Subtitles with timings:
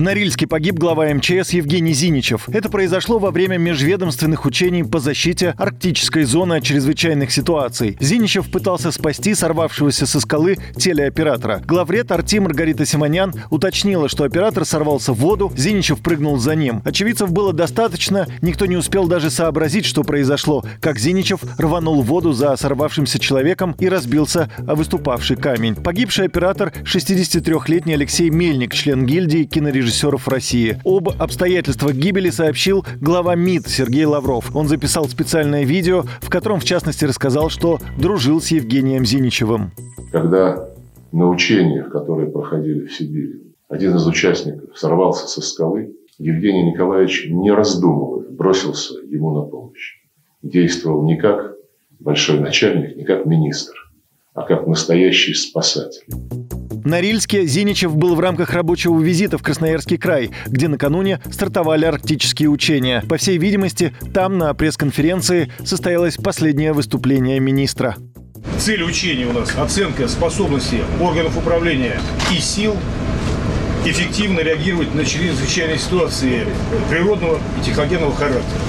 [0.00, 2.48] В Норильске погиб глава МЧС Евгений Зиничев.
[2.48, 7.98] Это произошло во время межведомственных учений по защите арктической зоны от чрезвычайных ситуаций.
[8.00, 11.60] Зиничев пытался спасти сорвавшегося со скалы телеоператора.
[11.66, 16.80] Главред Арти Маргарита Симонян уточнила, что оператор сорвался в воду, Зиничев прыгнул за ним.
[16.86, 22.32] Очевидцев было достаточно, никто не успел даже сообразить, что произошло, как Зиничев рванул в воду
[22.32, 25.74] за сорвавшимся человеком и разбился о выступавший камень.
[25.74, 30.78] Погибший оператор 63-летний Алексей Мельник, член гильдии кинорежиссеров режиссеров России.
[30.84, 34.54] Об обстоятельствах гибели сообщил глава МИД Сергей Лавров.
[34.54, 39.72] Он записал специальное видео, в котором, в частности, рассказал, что дружил с Евгением Зиничевым.
[40.12, 40.68] Когда
[41.12, 47.50] на учениях, которые проходили в Сибири, один из участников сорвался со скалы, Евгений Николаевич, не
[47.50, 49.96] раздумывая, бросился ему на помощь.
[50.42, 51.56] Действовал не как
[51.98, 53.74] большой начальник, не как министр,
[54.34, 56.06] а как настоящий спасатель.
[56.82, 62.48] В Норильске Зиничев был в рамках рабочего визита в Красноярский край, где накануне стартовали арктические
[62.48, 63.04] учения.
[63.06, 67.96] По всей видимости, там на пресс-конференции состоялось последнее выступление министра.
[68.58, 72.00] Цель учений у нас– оценка способности органов управления
[72.34, 72.74] и сил
[73.84, 76.46] эффективно реагировать на чрезвычайные ситуации
[76.88, 78.60] природного и техногенного характера,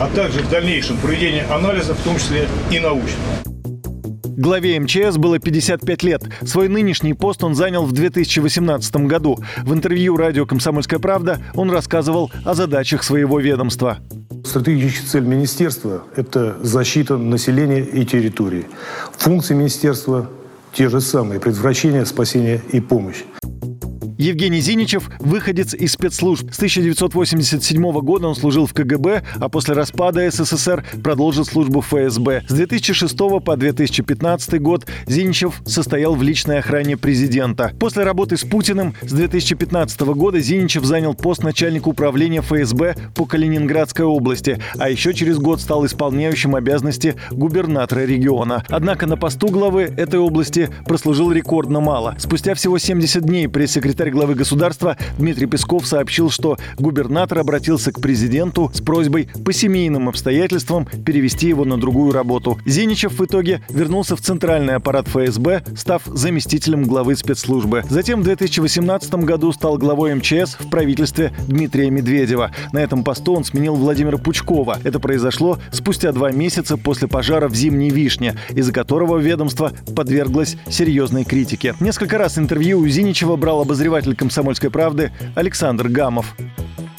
[0.00, 3.47] а также в дальнейшем проведение анализа, в том числе и научного.
[4.38, 6.22] Главе МЧС было 55 лет.
[6.46, 9.36] Свой нынешний пост он занял в 2018 году.
[9.64, 13.98] В интервью радио «Комсомольская правда» он рассказывал о задачах своего ведомства.
[14.44, 18.66] Стратегическая цель министерства– это защита населения и территории.
[19.16, 20.30] Функции министерства
[20.72, 23.24] те же самые– предотвращение, спасение и помощь.
[24.18, 26.52] Евгений Зиничев– выходец из спецслужб.
[26.52, 32.42] С 1987 года он служил в КГБ, а после распада СССР продолжил службу в ФСБ.
[32.48, 37.72] С 2006 по 2015 год Зиничев состоял в личной охране президента.
[37.78, 44.04] После работы с Путиным с 2015 года Зиничев занял пост начальника управления ФСБ по Калининградской
[44.04, 48.64] области, а еще через год стал исполняющим обязанности губернатора региона.
[48.68, 52.16] Однако на посту главы этой области прослужил рекордно мало.
[52.18, 58.00] Спустя всего 70 дней пресс-секретарь Секретарь главы государства Дмитрий Песков сообщил, что губернатор обратился к
[58.00, 62.58] президенту с просьбой по семейным обстоятельствам перевести его на другую работу.
[62.64, 67.84] Зиничев в итоге вернулся в центральный аппарат ФСБ, став заместителем главы спецслужбы.
[67.90, 72.52] Затем в 2018 году стал главой МЧС в правительстве Дмитрия Медведева.
[72.72, 74.78] На этом посту он сменил Владимира Пучкова.
[74.84, 81.24] Это произошло спустя два месяца после пожара в Зимней Вишне, из-за которого ведомство подверглось серьезной
[81.24, 81.74] критике.
[81.80, 86.36] Несколько раз интервью у Зиничева брал обозреватель обозреватель «Комсомольской правды» Александр Гамов.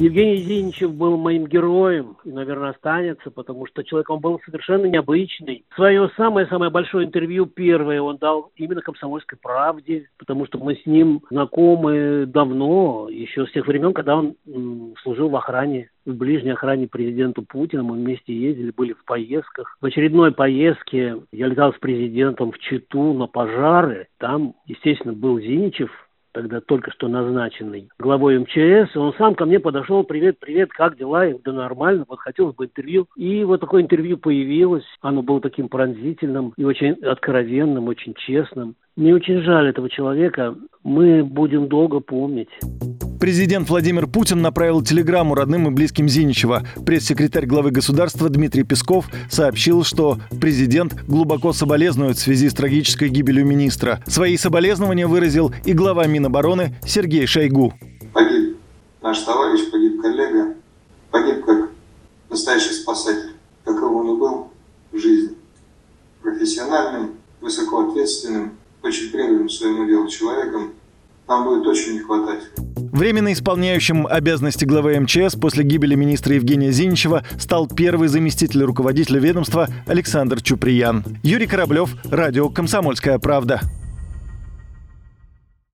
[0.00, 5.64] Евгений Зиничев был моим героем и, наверное, останется, потому что человек он был совершенно необычный.
[5.74, 11.22] Свое самое-самое большое интервью первое он дал именно «Комсомольской правде», потому что мы с ним
[11.30, 14.36] знакомы давно, еще с тех времен, когда он
[15.02, 17.82] служил в охране, в ближней охране президенту Путина.
[17.82, 19.76] Мы вместе ездили, были в поездках.
[19.80, 24.06] В очередной поездке я летал с президентом в Читу на пожары.
[24.18, 25.90] Там, естественно, был Зиничев,
[26.32, 31.24] тогда только что назначенный главой МЧС, он сам ко мне подошел, привет, привет, как дела?
[31.24, 33.06] Я да нормально, вот хотелось бы интервью.
[33.16, 38.76] И вот такое интервью появилось, оно было таким пронзительным и очень откровенным, очень честным.
[38.96, 42.50] Мне очень жаль этого человека, мы будем долго помнить.
[43.20, 46.64] Президент Владимир Путин направил телеграмму родным и близким Зиничева.
[46.86, 53.44] Пресс-секретарь главы государства Дмитрий Песков сообщил, что президент глубоко соболезнует в связи с трагической гибелью
[53.44, 54.00] министра.
[54.06, 57.74] Свои соболезнования выразил и глава Минобороны Сергей Шойгу.
[58.12, 58.56] Погиб
[59.02, 60.54] наш товарищ, погиб коллега,
[61.10, 61.70] погиб как
[62.30, 63.32] настоящий спасатель,
[63.64, 64.50] каков он и был
[64.92, 65.34] в жизни.
[66.22, 68.52] Профессиональным, высокоответственным,
[68.82, 70.72] очень преданным своему делу человеком
[71.28, 72.42] нам будет очень не хватать.
[72.92, 79.68] Временно исполняющим обязанности главы МЧС после гибели министра Евгения Зиничева стал первый заместитель руководителя ведомства
[79.86, 81.04] Александр Чуприян.
[81.22, 83.60] Юрий Кораблев, радио «Комсомольская правда».